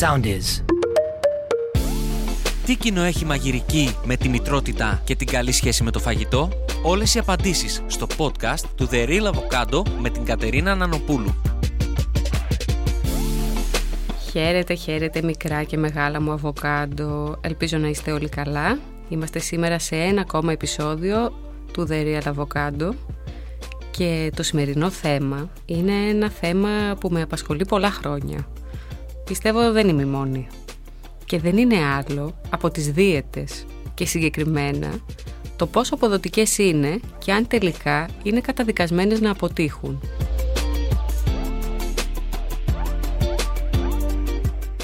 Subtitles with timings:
[0.00, 0.64] Sound is.
[2.66, 6.48] Τι κοινό έχει μαγειρική με τη μητρότητα και την καλή σχέση με το φαγητό;
[6.82, 11.34] Όλες οι απαντήσεις στο podcast του The Real Avocado με την Κατερίνα Νανοπούλου.
[14.30, 17.38] Χαίρετε, χαίρετε μικρά και μεγάλα μου αβοκάντο.
[17.40, 18.78] Ελπίζω να είστε όλοι καλά.
[19.08, 21.32] Είμαστε σήμερα σε ένα ακόμα επεισόδιο
[21.72, 22.90] του The Real Avocado
[23.90, 28.48] και το σημερινό θέμα είναι ένα θέμα που με απασχολεί πολλά χρόνια.
[29.28, 30.46] Πιστεύω δεν είμαι μόνη.
[31.24, 35.00] Και δεν είναι άλλο από τις δίαιτες και συγκεκριμένα
[35.56, 40.00] το πόσο αποδοτικές είναι και αν τελικά είναι καταδικασμένες να αποτύχουν.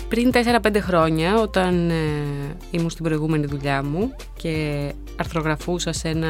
[0.09, 0.31] Πριν
[0.63, 1.95] 4-5 χρόνια, όταν ε,
[2.71, 6.29] ήμουν στην προηγούμενη δουλειά μου και αρθρογραφούσα σε ένα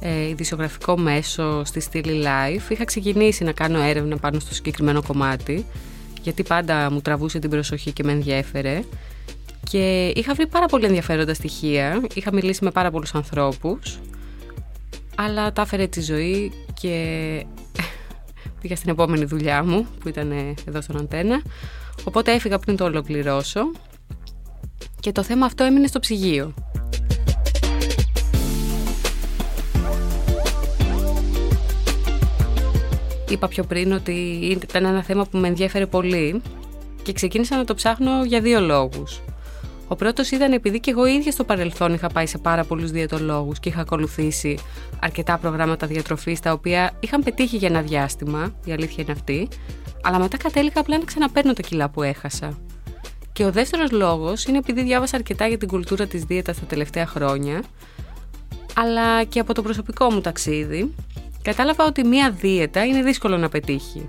[0.00, 5.66] ε, ειδησιογραφικό μέσο στη στήλη live, είχα ξεκινήσει να κάνω έρευνα πάνω στο συγκεκριμένο κομμάτι,
[6.22, 8.82] γιατί πάντα μου τραβούσε την προσοχή και με ενδιέφερε.
[9.70, 13.98] Και είχα βρει πάρα πολύ ενδιαφέροντα στοιχεία, είχα μιλήσει με πάρα πολλούς ανθρώπους,
[15.14, 16.96] αλλά τα έφερε τη ζωή και
[18.60, 21.42] πήγα στην επόμενη δουλειά μου, που ήταν εδώ στον Αντένα.
[22.04, 23.60] Οπότε έφυγα πριν το ολοκληρώσω
[25.00, 26.54] και το θέμα αυτό έμεινε στο ψυγείο.
[33.32, 34.12] Είπα πιο πριν ότι
[34.62, 36.42] ήταν ένα θέμα που με ενδιέφερε πολύ
[37.02, 39.20] και ξεκίνησα να το ψάχνω για δύο λόγους.
[39.88, 43.60] Ο πρώτος ήταν επειδή και εγώ ίδια στο παρελθόν είχα πάει σε πάρα πολλούς διαιτολόγους
[43.60, 44.58] και είχα ακολουθήσει
[45.00, 49.48] αρκετά προγράμματα διατροφής τα οποία είχαν πετύχει για ένα διάστημα, η αλήθεια είναι αυτή,
[50.02, 52.58] αλλά μετά κατέληκα απλά να ξαναπαίρνω τα κιλά που έχασα.
[53.32, 57.06] Και ο δεύτερος λόγος είναι επειδή διάβασα αρκετά για την κουλτούρα της δίαιτας τα τελευταία
[57.06, 57.62] χρόνια,
[58.74, 60.94] αλλά και από το προσωπικό μου ταξίδι,
[61.42, 64.08] κατάλαβα ότι μία δίαιτα είναι δύσκολο να πετύχει.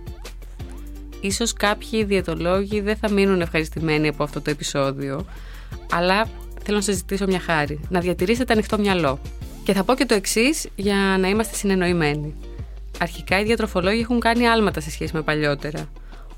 [1.21, 5.25] Ίσως κάποιοι διαιτολόγοι δεν θα μείνουν ευχαριστημένοι από αυτό το επεισόδιο,
[5.91, 6.27] αλλά
[6.63, 9.19] θέλω να σας ζητήσω μια χάρη, να διατηρήσετε ανοιχτό μυαλό.
[9.63, 12.35] Και θα πω και το εξής για να είμαστε συνεννοημένοι.
[12.99, 15.89] Αρχικά οι διατροφολόγοι έχουν κάνει άλματα σε σχέση με παλιότερα.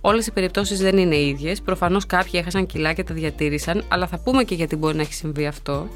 [0.02, 1.62] Όλες οι περιπτώσεις δεν είναι ίδιες.
[1.62, 5.14] Προφανώς κάποιοι έχασαν κιλά και τα διατήρησαν, αλλά θα πούμε και γιατί μπορεί να έχει
[5.14, 5.88] συμβεί αυτό.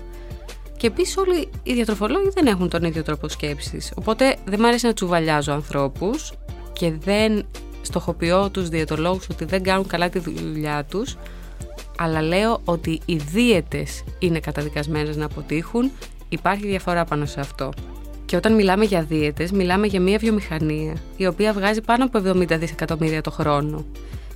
[0.79, 3.91] Και επίσης, όλοι οι διατροφολόγοι δεν έχουν τον ίδιο τρόπο σκέψης.
[3.95, 6.31] Οπότε δεν μ' αρέσει να τσουβαλιάζω ανθρώπους
[6.73, 7.45] και δεν
[7.81, 11.17] στοχοποιώ τους διαιτολόγους ότι δεν κάνουν καλά τη δουλειά τους,
[11.97, 15.91] αλλά λέω ότι οι δίαιτες είναι καταδικασμένες να αποτύχουν,
[16.29, 17.71] υπάρχει διαφορά πάνω σε αυτό.
[18.25, 22.57] Και όταν μιλάμε για δίαιτες, μιλάμε για μια βιομηχανία η οποία βγάζει πάνω από 70
[22.59, 23.85] δισεκατομμύρια το χρόνο.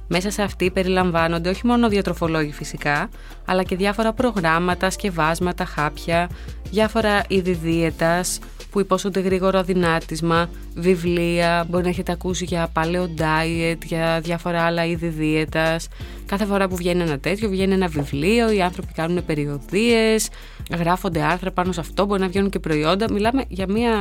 [0.08, 3.10] Μέσα σε αυτή περιλαμβάνονται όχι μόνο διατροφολόγοι φυσικά,
[3.46, 6.30] αλλά και διάφορα προγράμματα, σκευάσματα, χάπια,
[6.72, 8.40] διάφορα είδη δίαιτας
[8.72, 14.86] που υπόσχονται γρήγορο δυνάτισμα, βιβλία, μπορεί να έχετε ακούσει για paleo diet, για διάφορα άλλα
[14.86, 15.88] είδη δίαιτας.
[16.26, 20.30] Κάθε φορά που βγαίνει ένα τέτοιο, βγαίνει ένα βιβλίο, οι άνθρωποι κάνουν περιοδίες,
[20.78, 23.12] γράφονται άρθρα πάνω σε αυτό, μπορεί να βγαίνουν και προϊόντα.
[23.12, 23.92] Μιλάμε για μια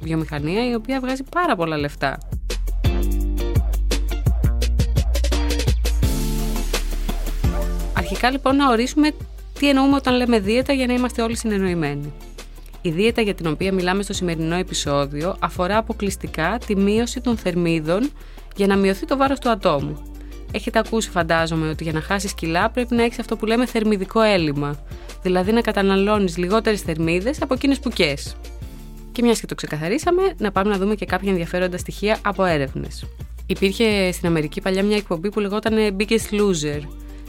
[0.00, 2.18] βιομηχανία η οποία βγάζει πάρα πολλά λεφτά.
[8.20, 9.10] Αρχικά λοιπόν να ορίσουμε
[9.58, 12.12] τι εννοούμε όταν λέμε δίαιτα για να είμαστε όλοι συνεννοημένοι.
[12.82, 18.10] Η δίαιτα για την οποία μιλάμε στο σημερινό επεισόδιο αφορά αποκλειστικά τη μείωση των θερμίδων
[18.56, 20.02] για να μειωθεί το βάρος του ατόμου.
[20.52, 24.20] Έχετε ακούσει φαντάζομαι ότι για να χάσεις κιλά πρέπει να έχεις αυτό που λέμε θερμιδικό
[24.20, 24.78] έλλειμμα,
[25.22, 28.36] δηλαδή να καταναλώνεις λιγότερες θερμίδες από εκείνες που κες.
[29.12, 33.06] Και μιας και το ξεκαθαρίσαμε, να πάμε να δούμε και κάποια ενδιαφέροντα στοιχεία από έρευνες.
[33.46, 36.80] Υπήρχε στην Αμερική παλιά μια εκπομπή που λεγόταν Biggest Loser,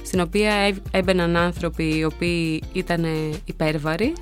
[0.03, 3.05] στην οποία έμπαιναν άνθρωποι οι οποίοι ήταν
[3.45, 4.13] υπέρβαροι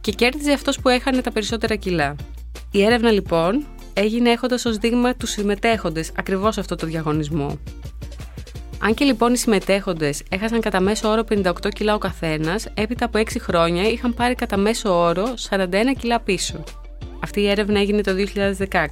[0.00, 2.16] και κέρδιζε αυτός που έχανε τα περισσότερα κιλά.
[2.70, 7.58] Η έρευνα λοιπόν έγινε έχοντας ως δείγμα τους συμμετέχοντες ακριβώς αυτό το διαγωνισμό.
[8.80, 13.18] Αν και λοιπόν οι συμμετέχοντες έχασαν κατά μέσο όρο 58 κιλά ο καθένας, έπειτα από
[13.18, 15.66] 6 χρόνια είχαν πάρει κατά μέσο όρο 41
[15.98, 16.64] κιλά πίσω.
[17.22, 18.12] Αυτή η έρευνα έγινε το
[18.68, 18.86] 2016.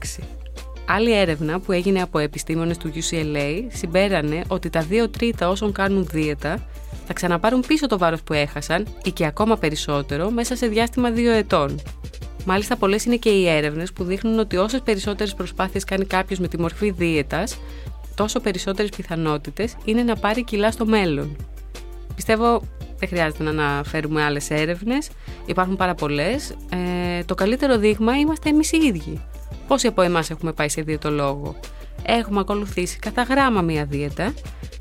[0.88, 6.06] Άλλη έρευνα που έγινε από επιστήμονες του UCLA συμπέρανε ότι τα 2 τρίτα όσων κάνουν
[6.10, 6.66] δίαιτα
[7.06, 11.16] θα ξαναπάρουν πίσω το βάρος που έχασαν ή και ακόμα περισσότερο μέσα σε διάστημα 2
[11.16, 11.80] ετών.
[12.44, 16.48] Μάλιστα, πολλές είναι και οι έρευνες που δείχνουν ότι όσες περισσότερες προσπάθειες κάνει κάποιος με
[16.48, 17.58] τη μορφή δίαιτας,
[18.14, 21.36] τόσο περισσότερες πιθανότητες είναι να πάρει κιλά στο μέλλον.
[22.14, 22.62] Πιστεύω
[22.98, 25.08] δεν χρειάζεται να αναφέρουμε άλλες έρευνες,
[25.46, 26.50] υπάρχουν πάρα πολλές.
[26.50, 29.20] Ε, το καλύτερο δείγμα είμαστε εμείς οι ίδιοι.
[29.66, 31.56] Πόσοι από εμάς έχουμε πάει σε διαιτολόγο,
[32.02, 34.34] έχουμε ακολουθήσει κατά γράμμα μία δίαιτα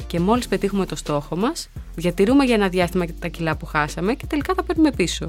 [0.08, 4.26] και μόλις πετύχουμε το στόχο μας, διατηρούμε για ένα διάστημα τα κιλά που χάσαμε και
[4.26, 5.26] τελικά τα παίρνουμε πίσω.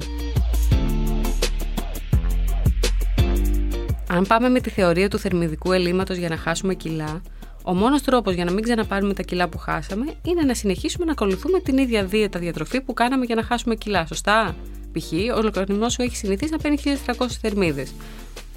[4.09, 7.21] Αν πάμε με τη θεωρία του θερμιδικού ελλείμματος για να χάσουμε κιλά,
[7.63, 11.11] Ο μόνος τρόπος για να μην ξαναπάρουμε τα κιλά που χάσαμε είναι να συνεχίσουμε να
[11.11, 14.05] ακολουθούμε την ίδια δίαιτα διατροφή που κάναμε για να χάσουμε κιλά.
[14.05, 14.55] Σωστά;
[14.91, 15.11] Π.χ.
[15.35, 17.93] ο οργανισμό σου έχει συνηθίσει να παίρνει 1300 θερμίδες.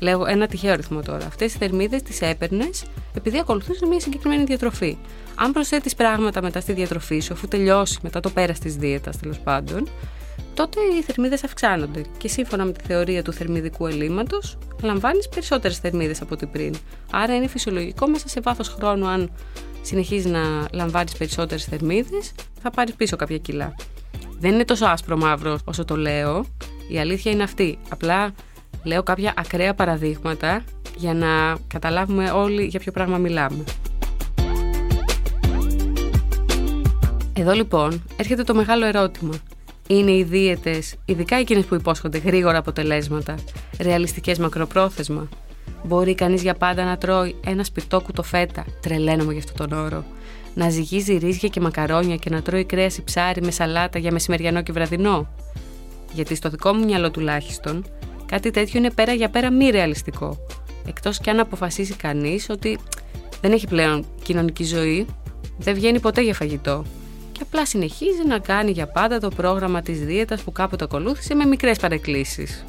[0.00, 1.26] Λέω ένα τυχαίο αριθμό τώρα.
[1.26, 4.96] Αυτές τι θερμίδες τις έπαιρνες επειδή ακολουθούσε μια συγκεκριμένη διατροφή.
[5.34, 9.38] Αν προσθέτεις πράγματα μετά στη διατροφή σου, αφού τελειώσει μετά το πέρας της δίαιτας τέλος
[9.38, 9.88] πάντων,
[10.54, 16.20] τότε οι θερμίδες αυξάνονται και σύμφωνα με τη θεωρία του θερμιδικού ελλείμματος, λαμβάνεις περισσότερες θερμίδες
[16.20, 16.74] από ό,τι πριν.
[17.10, 19.30] Άρα είναι φυσιολογικό μέσα σε βάθος χρόνου, αν
[19.82, 20.40] συνεχίζεις να
[20.72, 22.32] λαμβάνεις περισσότερες θερμίδες,
[22.62, 23.74] θα πάρεις πίσω κάποια κιλά.
[24.38, 26.44] Δεν είναι τόσο άσπρο μαύρο όσο το λέω.
[26.88, 27.78] Η αλήθεια είναι αυτή.
[27.88, 28.32] Απλά
[28.82, 30.62] λέω κάποια ακραία παραδείγματα
[30.96, 33.64] για να καταλάβουμε όλοι για ποιο πράγμα μιλάμε.
[37.32, 39.34] Εδώ λοιπόν έρχεται το μεγάλο ερώτημα
[39.86, 43.34] είναι οι δίαιτες, ειδικά εκείνες που υπόσχονται γρήγορα αποτελέσματα,
[43.80, 45.28] ρεαλιστικές μακροπρόθεσμα;
[45.84, 50.04] Μπορεί κανείς για πάντα να τρώει ένα σπιρτόκουτο φέτα, τρελαίνομαι για αυτόν τον όρο,
[50.54, 54.62] να ζυγίζει ρύζια και μακαρόνια και να τρώει κρέας ή ψάρι με σαλάτα για μεσημεριανό
[54.62, 55.28] και βραδινό;
[56.12, 57.84] Γιατί στο δικό μου μυαλό τουλάχιστον,
[58.30, 60.36] κάτι τέτοιο είναι πέρα για πέρα μη ρεαλιστικό.
[60.86, 62.78] Εκτός κι αν αποφασίσει κανείς ότι
[63.40, 65.06] δεν έχει πλέον κοινωνική ζωή,
[65.58, 66.84] δεν βγαίνει ποτέ για φαγητό
[67.32, 71.44] και απλά συνεχίζει να κάνει για πάντα το πρόγραμμα της δίαιτας που κάποτε ακολούθησε με
[71.44, 72.64] μικρές παρεκκλήσεις.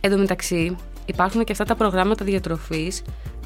[0.00, 0.76] Εν τω μεταξύ,
[1.06, 3.02] υπάρχουν και αυτά τα προγράμματα διατροφής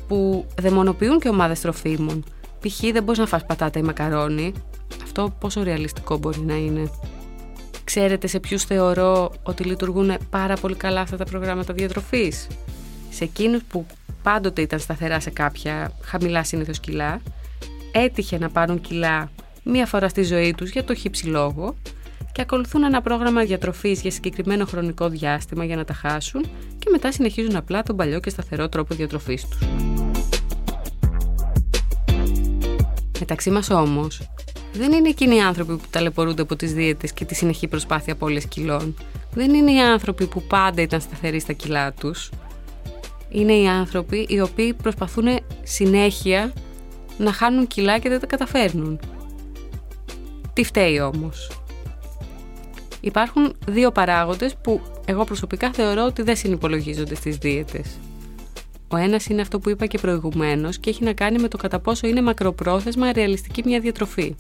[0.09, 2.25] που δαιμονοποιούν και ομάδες τροφίμων.
[2.61, 2.81] Π.χ.
[2.93, 4.53] δεν μπορείς να φας πατάτα ή μακαρόνι.
[5.03, 6.91] Αυτό πόσο ρεαλιστικό μπορεί να είναι.
[7.97, 12.47] Ξέρετε σε ποιους θεωρώ ότι λειτουργούν πάρα πολύ καλά αυτά τα προγράμματα διατροφής;
[13.11, 13.87] Σε εκείνους που
[14.23, 17.21] πάντοτε ήταν σταθερά σε κάποια χαμηλά συνήθως κιλά,
[17.93, 19.31] έτυχε να πάρουν κιλά
[19.63, 21.75] μία φορά στη ζωή τους για το χύψη λόγο
[22.33, 26.43] και ακολουθούν ένα πρόγραμμα διατροφής για συγκεκριμένο χρονικό διάστημα για να τα χάσουν
[26.79, 29.69] και μετά συνεχίζουν απλά τον παλιό και σταθερό τρόπο διατροφής τους.
[33.19, 34.21] Μεταξύ μας όμως,
[34.75, 38.47] δεν είναι εκείνοι οι άνθρωποι που ταλαιπωρούνται από τις δίαιτες και τη συνεχή προσπάθεια απώλειας
[38.47, 38.95] κιλών.
[39.35, 42.31] Δεν είναι οι άνθρωποι που πάντα ήταν σταθεροί στα κιλά τους.
[43.29, 45.27] Είναι οι άνθρωποι οι οποίοι προσπαθούν
[45.63, 46.53] συνέχεια
[47.19, 49.01] να χάνουν κιλά και δεν τα καταφέρνουν.
[50.53, 51.51] Τι φταίει όμως;
[53.05, 57.99] Υπάρχουν δύο παράγοντες που εγώ προσωπικά θεωρώ ότι δεν συνυπολογίζονται στις δίαιτες.
[58.89, 61.79] Ο ένας είναι αυτό που είπα και προηγουμένως και έχει να κάνει με το κατά
[61.79, 64.35] πόσο είναι μακροπρόθεσμα ρεαλιστική μια διατροφή.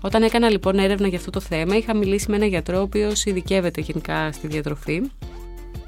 [0.00, 3.24] Όταν έκανα λοιπόν έρευνα για αυτό το θέμα, είχα μιλήσει με έναν γιατρό ο οποίος
[3.24, 5.02] ειδικεύεται γενικά στη διατροφή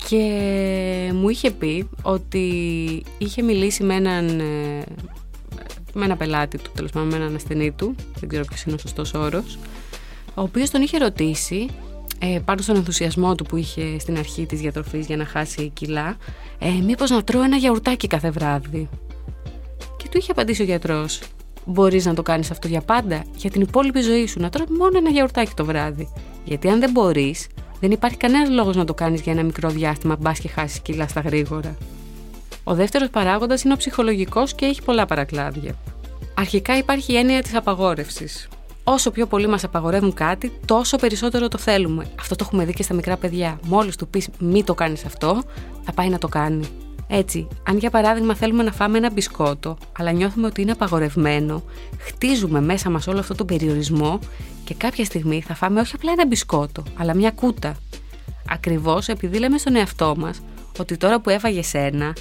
[0.09, 2.49] και μου είχε πει ότι
[3.19, 4.85] είχε μιλήσει με έναν ε,
[5.94, 8.79] με ένα πελάτη του, τέλος πάντων με έναν ασθενή του, δεν ξέρω ποιος είναι ο
[8.79, 9.59] σωστός όρος,
[10.35, 11.69] ο οποίος τον είχε ρωτήσει
[12.19, 16.17] ε, πάνω στον ενθουσιασμό του που είχε στην αρχή της διατροφής για να χάσει κιλά,
[16.59, 18.88] ε, μήπως να τρώω ένα γιαουρτάκι κάθε βράδυ.
[19.97, 21.20] Και του είχε απαντήσει ο γιατρός,
[21.64, 24.99] Μπορείς να το κάνεις αυτό για πάντα, για την υπόλοιπη ζωή σου, να τρώει μόνο
[24.99, 26.09] ένα γιαουρτάκι το βράδυ.
[26.44, 27.47] Γιατί αν δεν μπορείς,
[27.81, 31.09] δεν υπάρχει κανένας λόγος να το κάνεις για ένα μικρό διάστημα, μπας και χάσεις κιλά
[31.09, 31.76] στα γρήγορα.
[32.64, 35.75] Ο δεύτερος παράγοντας είναι ο ψυχολογικός και έχει πολλά παρακλάδια.
[36.35, 38.49] Αρχικά υπάρχει η έννοια της απαγόρευσης.
[38.85, 42.06] Όσο πιο πολύ μας απαγορεύουν κάτι, τόσο περισσότερο το θέλουμε.
[42.20, 43.59] Αυτό το έχουμε δει και στα μικρά παιδιά.
[43.67, 45.43] Μόλις του πεις μη το κάνεις αυτό,
[45.82, 46.64] θα πάει να το κάνει.
[47.14, 51.62] Έτσι, αν για παράδειγμα θέλουμε να φάμε ένα μπισκότο, αλλά νιώθουμε ότι είναι απαγορευμένο,
[51.99, 54.19] χτίζουμε μέσα μας όλο αυτό τον περιορισμό
[54.64, 57.76] και κάποια στιγμή θα φάμε όχι απλά ένα μπισκότο, αλλά μια κούτα.
[58.49, 60.42] Ακριβώς επειδή λέμε στον εαυτό μας
[60.78, 62.12] ότι τώρα που έφαγε ένα,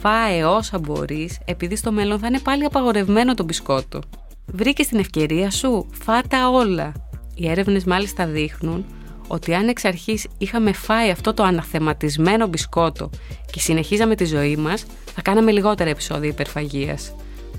[0.00, 4.00] φάε όσα μπορείς, επειδή στο μέλλον θα είναι πάλι απαγορευμένο το μπισκότο.
[4.46, 6.92] Βρήκες την ευκαιρία σου, φάτα όλα.
[7.34, 8.84] Οι έρευνες μάλιστα δείχνουν
[9.30, 13.10] ότι αν εξ αρχής είχαμε φάει αυτό το αναθεματισμένο μπισκότο
[13.50, 14.84] και συνεχίζαμε τη ζωή μας,
[15.14, 17.14] θα κάναμε λιγότερα επεισόδια υπερφαγίας.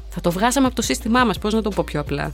[0.10, 2.34] Θα το βγάζαμε από το σύστημά μας, πώς να το πω πιο απλά.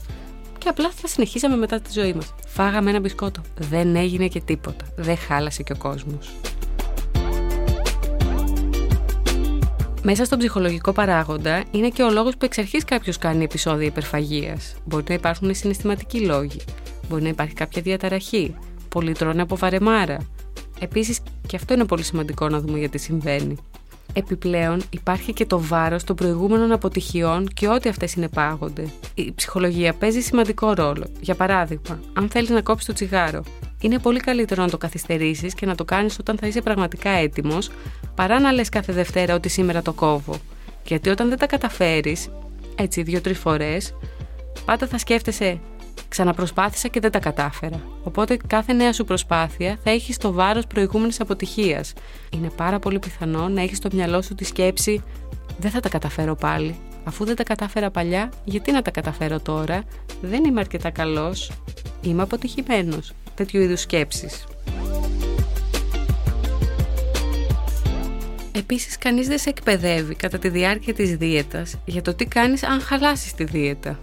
[0.58, 2.34] Και απλά θα συνεχίζαμε μετά τη ζωή μας.
[2.46, 3.40] Φάγαμε ένα μπισκότο.
[3.58, 4.84] Δεν έγινε και τίποτα.
[4.96, 6.30] Δεν χάλασε και ο κόσμος.
[10.02, 14.74] Μέσα στον ψυχολογικό παράγοντα είναι και ο λόγος που εξ αρχής κάποιος κάνει επεισόδια υπερφαγίας.
[14.84, 16.60] Μπορεί να υπάρχουν συναισθηματικοί λόγοι.
[17.08, 18.54] Μπορεί να υπάρχει κάποια διαταραχή.
[18.88, 20.18] Πολλοί τρώνε από βαρεμάρα.
[20.80, 23.56] Επίσης, και αυτό είναι πολύ σημαντικό να δούμε γιατί συμβαίνει.
[24.12, 28.88] Επιπλέον, υπάρχει και το βάρος των προηγούμενων αποτυχιών και ό,τι αυτές συνεπάγονται.
[29.14, 31.06] Η ψυχολογία παίζει σημαντικό ρόλο.
[31.20, 33.42] Για παράδειγμα, αν θέλεις να κόψεις το τσιγάρο,
[33.80, 37.70] είναι πολύ καλύτερο να το καθυστερήσεις και να το κάνεις όταν θα είσαι πραγματικά έτοιμος,
[38.14, 40.34] παρά να λες κάθε Δευτέρα ότι σήμερα το κόβω.
[40.86, 42.28] Γιατί όταν δεν τα καταφέρεις,
[42.74, 43.94] έτσι δύο-τρεις φορές,
[44.64, 45.60] πάντα θα σκέφτεσαι
[46.08, 47.80] Ξαναπροσπάθησα και δεν τα κατάφερα.
[48.02, 51.92] Οπότε κάθε νέα σου προσπάθεια θα έχει το βάρος προηγούμενης αποτυχίας.
[52.30, 55.02] Είναι πάρα πολύ πιθανό να έχεις στο μυαλό σου τη σκέψη
[55.58, 56.76] Δεν θα τα καταφέρω πάλι.
[57.04, 59.82] Αφού δεν τα κατάφερα παλιά, γιατί να τα καταφέρω τώρα;
[60.20, 61.50] Δεν είμαι αρκετά καλός.
[62.00, 63.12] Είμαι αποτυχημένος.
[63.34, 64.44] Τέτοιου είδους σκέψεις.
[68.52, 72.80] Επίσης, κανείς δεν σε εκπαιδεύει κατά τη διάρκεια της δίαιτας για το τι κάνεις αν
[72.80, 73.98] χαλάσεις τη δίαιτα.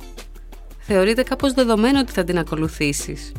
[0.88, 3.32] Θεωρείται κάπως δεδομένο ότι θα την ακολουθήσεις.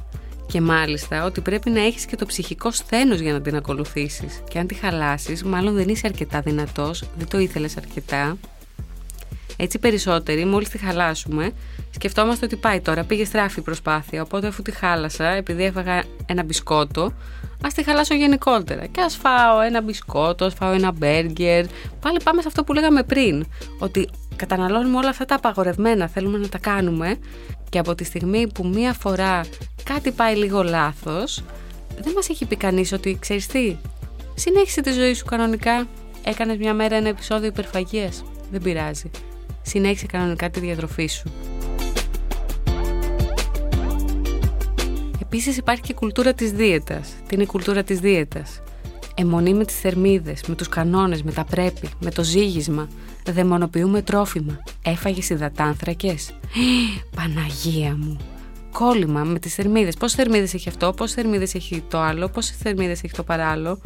[0.46, 4.42] Και μάλιστα ότι πρέπει να έχεις και το ψυχικό σθένος για να την ακολουθήσεις.
[4.48, 8.36] Και αν τη χαλάσεις, μάλλον δεν είσαι αρκετά δυνατός, δεν το ήθελες αρκετά.
[9.56, 11.50] Έτσι περισσότεροι, μόλις τη χαλάσουμε,
[11.90, 16.42] σκεφτόμαστε ότι πάει τώρα, πήγε στράφη η προσπάθεια, οπότε αφού τη χάλασα, επειδή έφαγα ένα
[16.42, 17.12] μπισκότο,
[17.62, 18.86] ας τη χαλάσω γενικότερα.
[18.86, 21.64] Και ας φάω ένα μπισκότο, ας φάω ένα μπέργκερ.
[22.00, 23.46] Πάλι πάμε σε αυτό που λέγαμε πριν,
[23.78, 27.18] ότι καταναλώνουμε όλα αυτά τα απαγορευμένα, θέλουμε να τα κάνουμε
[27.68, 29.40] και από τη στιγμή που μία φορά
[29.84, 31.42] κάτι πάει λίγο λάθος,
[32.00, 33.76] δεν μας έχει πει κανείς ότι ξέρεις τι,
[34.34, 35.86] συνέχισε τη ζωή σου κανονικά,
[36.24, 39.10] έκανες μια μέρα ένα επεισόδιο υπερφαγίας, δεν πειράζει,
[39.62, 41.32] συνέχισε κανονικά τη διατροφή σου.
[45.22, 47.08] Επίσης υπάρχει και η κουλτούρα της δίαιτας.
[47.26, 48.62] Τι είναι η κουλτούρα της δίαιτας;
[49.18, 52.88] Εμονή με τις θερμίδες, με τους κανόνες, με τα πρέπει, με το ζύγισμα.
[53.30, 54.62] Δαιμονοποιούμε τρόφιμα.
[54.84, 56.30] Έφαγες υδατάνθρακες.
[57.16, 58.16] Παναγία μου.
[58.72, 59.96] Κόλλημα με τις θερμίδες.
[59.96, 63.80] Πόσες θερμίδες έχει αυτό, πόσες θερμίδες έχει το άλλο, πόσες θερμίδες έχει το παράλληλο.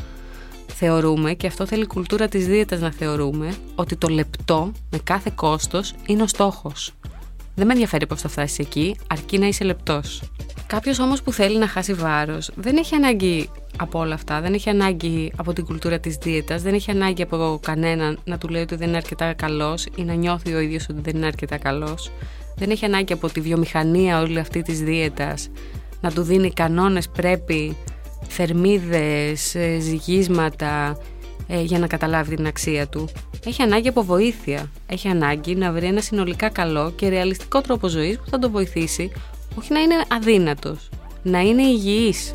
[0.67, 5.33] Θεωρούμε, και αυτό θέλει η κουλτούρα της δίαιτας να θεωρούμε, ότι το λεπτό με κάθε
[5.35, 6.93] κόστος είναι ο στόχος.
[7.55, 10.23] Δεν με ενδιαφέρει πώς θα φτάσεις εκεί, αρκεί να είσαι λεπτός.
[10.67, 14.69] Κάποιος όμως που θέλει να χάσει βάρος δεν έχει ανάγκη από όλα αυτά, δεν έχει
[14.69, 18.77] ανάγκη από την κουλτούρα της δίαιτας, δεν έχει ανάγκη από κανέναν να του λέει ότι
[18.77, 22.11] δεν είναι αρκετά καλός ή να νιώθει ο ίδιος ότι δεν είναι αρκετά καλός.
[22.57, 25.49] Δεν έχει ανάγκη από τη βιομηχανία όλη αυτή της δίαιτας
[26.01, 27.77] να του δίνει κανόνες πρέπει,
[28.29, 30.99] θερμίδες, ε, ζυγίσματα
[31.47, 33.09] ε, για να καταλάβει την αξία του.
[33.47, 34.71] Έχει ανάγκη από βοήθεια.
[34.87, 39.13] Έχει ανάγκη να βρει ένα συνολικά καλό και ρεαλιστικό τρόπο ζωής που θα το βοηθήσει
[39.59, 40.89] όχι να είναι αδύνατος,
[41.23, 42.33] να είναι υγιής.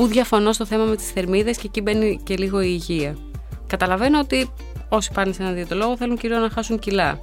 [0.00, 3.16] Πού διαφωνώ στο θέμα με τις θερμίδες και εκεί μπαίνει και λίγο η υγεία.
[3.66, 4.50] Καταλαβαίνω ότι
[4.88, 7.18] όσοι πάνε σε ένα διαιτολόγο θέλουν κυρίως να χάσουν κιλά.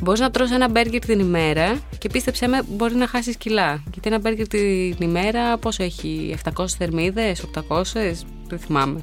[0.00, 3.82] Μπορείς να τρώσει ένα μπέργκερ την ημέρα και πίστεψέ με, μπορεί να χάσεις κιλά.
[3.92, 9.00] Γιατί ένα μπέργκερ την ημέρα, πόσο έχει, 700 θερμίδες, 800, δεν θυμάμαι.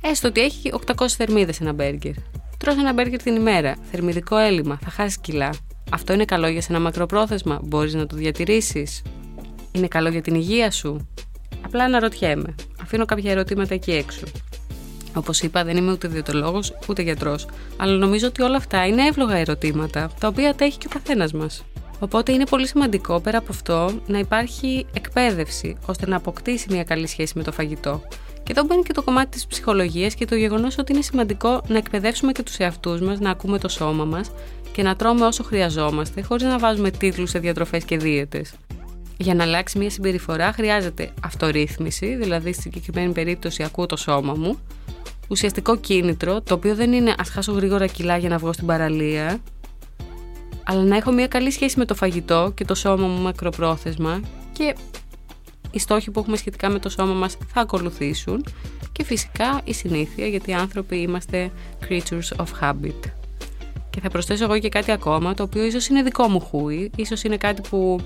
[0.00, 2.12] Έστω ότι έχει 800 θερμίδες ένα μπέργκερ.
[2.58, 3.76] Τρώσει ένα μπέργκερ την ημέρα.
[3.90, 5.50] Θερμιδικό έλλειμμα, θα χάσεις κιλά.
[5.90, 7.60] Αυτό είναι καλό για ένα μακροπρόθεσμα.
[7.62, 9.02] Μπορείς να το διατηρήσεις.
[9.76, 11.08] Είναι καλό για την υγεία σου;
[11.64, 12.54] Απλά αναρωτιέμαι.
[12.82, 14.24] Αφήνω κάποια ερωτήματα εκεί έξω.
[15.14, 17.46] Όπως είπα, δεν είμαι ούτε διαιτολόγος ούτε γιατρός.
[17.76, 21.32] Αλλά νομίζω ότι όλα αυτά είναι εύλογα ερωτήματα, τα οποία τα έχει και ο καθένας
[21.32, 21.64] μας.
[21.98, 27.06] Οπότε είναι πολύ σημαντικό πέρα από αυτό να υπάρχει εκπαίδευση ώστε να αποκτήσει μια καλή
[27.06, 28.02] σχέση με το φαγητό.
[28.42, 31.76] Και εδώ μπαίνει και το κομμάτι της ψυχολογίας και το γεγονός ότι είναι σημαντικό να
[31.76, 34.30] εκπαιδεύσουμε και τους εαυτούς μας, να ακούμε το σώμα μας
[34.72, 38.52] και να τρώμε όσο χρειαζόμαστε, χωρίς να βάζουμε τίτλους σε διατροφές και δίαιτες.
[39.16, 44.58] Για να αλλάξει μια συμπεριφορά χρειάζεται αυτορύθμιση, δηλαδή στην συγκεκριμένη περίπτωση ακούω το σώμα μου,
[45.28, 49.40] ουσιαστικό κίνητρο, το οποίο δεν είναι ας χάσω γρήγορα κιλά για να βγω στην παραλία,
[50.64, 54.20] αλλά να έχω μια καλή σχέση με το φαγητό και το σώμα μου μακροπρόθεσμα
[54.52, 54.74] και
[55.70, 58.44] οι στόχοι που έχουμε σχετικά με το σώμα μας θα ακολουθήσουν
[58.92, 61.50] και φυσικά η συνήθεια γιατί οι άνθρωποι είμαστε
[61.88, 63.10] creatures of habit.
[63.90, 67.22] Και θα προσθέσω εγώ και κάτι ακόμα το οποίο ίσως είναι δικό μου χούι, ίσως
[67.22, 68.00] είναι κάτι που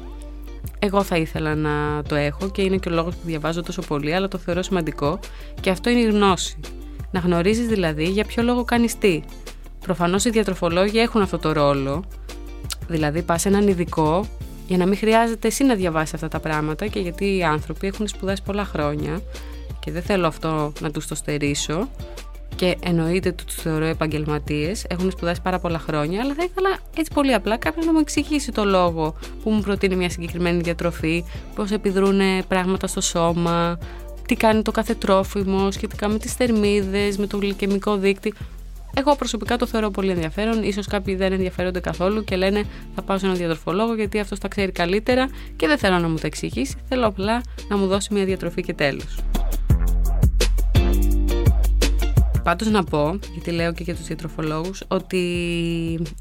[0.78, 4.14] εγώ θα ήθελα να το έχω και είναι και ο λόγος που διαβάζω τόσο πολύ
[4.14, 5.18] αλλά το θεωρώ σημαντικό
[5.60, 6.56] και αυτό είναι η γνώση.
[7.10, 9.22] Να γνωρίζεις δηλαδή για ποιο λόγο κάνεις τι.
[9.80, 12.04] Προφανώς οι διατροφολόγοι έχουν αυτό το ρόλο,
[12.88, 14.26] δηλαδή πας έναν ειδικό
[14.66, 18.08] για να μην χρειάζεται εσύ να διαβάσεις αυτά τα πράγματα και γιατί οι άνθρωποι έχουν
[18.08, 19.20] σπουδάσει πολλά χρόνια
[19.80, 21.88] και δεν θέλω αυτό να τους το στερήσω
[22.60, 27.10] και εννοείται ότι τους θεωρώ επαγγελματίες, έχουν σπουδάσει πάρα πολλά χρόνια, αλλά θα ήθελα έτσι
[27.14, 31.24] πολύ απλά κάποιο να μου εξηγήσει το λόγο που μου προτείνει μια συγκεκριμένη διατροφή,
[31.54, 33.78] πώς επιδρούν πράγματα στο σώμα,
[34.26, 38.32] τι κάνει το κάθε τρόφιμο σχετικά με τις θερμίδες, με το γλυκαιμικό δίκτυο.
[38.94, 40.72] Εγώ προσωπικά το θεωρώ πολύ ενδιαφέρον.
[40.72, 42.64] σω κάποιοι δεν ενδιαφέρονται καθόλου και λένε
[42.94, 46.16] θα πάω σε έναν διατροφολόγο γιατί αυτός τα ξέρει καλύτερα και δεν θέλω να μου
[46.16, 46.76] τα εξηγήσει.
[46.88, 49.18] Θέλω απλά να μου δώσει μια διατροφή και τέλος.
[52.42, 55.22] Πάντως να πω, γιατί λέω και για τους διατροφολόγους, ότι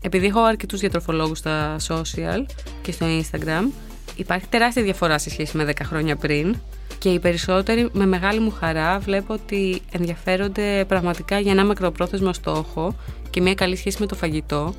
[0.02, 2.46] επειδή έχω αρκετούς διατροφολόγους στα social
[2.82, 3.72] και στο Instagram,
[4.16, 6.56] υπάρχει τεράστια διαφορά σε σχέση με 10 χρόνια πριν.
[6.98, 12.96] Και οι περισσότεροι με μεγάλη μου χαρά βλέπω ότι ενδιαφέρονται πραγματικά για ένα μακροπρόθεσμο στόχο
[13.30, 14.74] και μια καλή σχέση με το φαγητό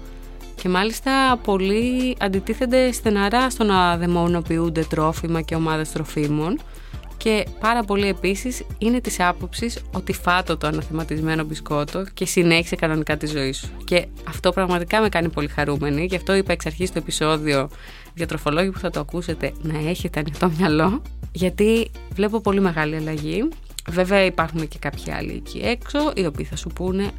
[0.62, 6.58] και μάλιστα πολλοί αντιτίθενται στεναρά στο να δαιμονοποιούνται τρόφιμα και ομάδες τροφίμων
[7.22, 13.16] και πάρα πολύ επίσης είναι της άποψης ότι φάτο το αναθεματισμένο μπισκότο και συνέχισε κανονικά
[13.16, 13.68] τη ζωή σου.
[13.84, 17.68] Και αυτό πραγματικά με κάνει πολύ χαρούμενη, γι' αυτό είπα εξ αρχής στο επεισόδιο
[18.14, 23.48] διατροφολόγοι που θα το ακούσετε να έχετε ανοιχτό μυαλό, γιατί βλέπω πολύ μεγάλη αλλαγή.
[23.88, 27.10] Βέβαια υπάρχουν και κάποιοι άλλοι εκεί έξω, οι οποίοι θα σου πούνε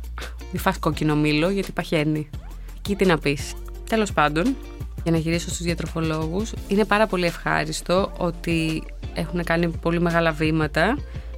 [0.51, 2.29] μη φας κόκκινο μήλο γιατί παχαίνει.
[2.77, 3.53] Εκεί τι να πεις.
[3.89, 4.55] Τέλος πάντων,
[5.03, 10.98] για να γυρίσω στους διατροφολόγους, είναι πάρα πολύ ευχάριστο ότι έχουν κάνει πολύ μεγάλα βήματα.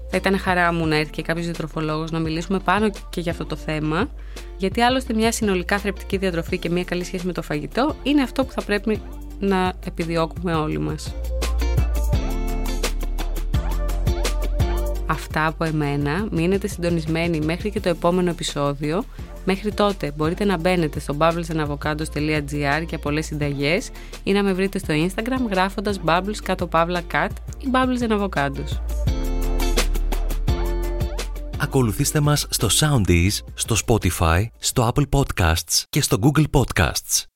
[0.10, 3.46] Θα ήταν χαρά μου να έρθει και κάποιος διατροφολόγος να μιλήσουμε πάνω και για αυτό
[3.46, 4.10] το θέμα.
[4.58, 8.46] Γιατί άλλωστε μια συνολικά θρεπτική διατροφή και μια καλή σχέση με το φαγητό είναι αυτό
[8.46, 9.02] που θα πρέπει
[9.40, 11.14] να επιδιώκουμε όλοι μας.
[15.06, 16.28] Αυτά από εμένα.
[16.32, 19.04] Μείνετε συντονισμένοι μέχρι και το επόμενο επεισόδιο.
[19.46, 23.90] Μέχρι τότε μπορείτε να μπαίνετε στο bubblesandavocados.gr για πολλές συνταγές
[24.24, 28.80] ή να με βρείτε στο Instagram γράφοντας bubbles κάτω παύλα cat ή bubbles and avocados.
[31.58, 37.33] Ακολουθήστε μας στο Soundees, στο Spotify, στο Apple Podcasts και στο Google Podcasts.